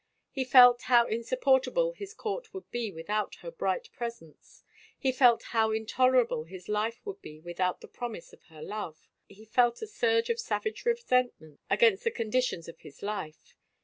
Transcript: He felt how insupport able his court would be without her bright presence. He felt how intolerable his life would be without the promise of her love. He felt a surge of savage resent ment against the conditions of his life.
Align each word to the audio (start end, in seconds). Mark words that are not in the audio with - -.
He 0.31 0.45
felt 0.45 0.81
how 0.89 1.05
insupport 1.05 1.67
able 1.67 1.91
his 1.91 2.15
court 2.15 2.55
would 2.55 2.71
be 2.71 2.91
without 2.91 3.35
her 3.41 3.51
bright 3.51 3.91
presence. 3.93 4.63
He 4.97 5.11
felt 5.11 5.43
how 5.53 5.71
intolerable 5.71 6.45
his 6.45 6.67
life 6.67 7.05
would 7.05 7.21
be 7.21 7.39
without 7.39 7.81
the 7.81 7.87
promise 7.87 8.33
of 8.33 8.41
her 8.45 8.63
love. 8.63 9.07
He 9.29 9.45
felt 9.45 9.79
a 9.83 9.85
surge 9.85 10.31
of 10.31 10.39
savage 10.39 10.85
resent 10.85 11.39
ment 11.39 11.59
against 11.69 12.03
the 12.03 12.09
conditions 12.09 12.67
of 12.67 12.79
his 12.79 13.03
life. 13.03 13.55